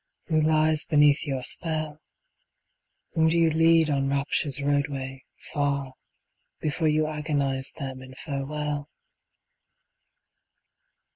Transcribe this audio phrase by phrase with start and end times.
[0.29, 2.01] Who lies beneath your spell?
[3.11, 5.21] Whom do you lead on Rapture's roadway,
[5.53, 5.93] far,
[6.59, 8.89] Before you agonise them in farewell?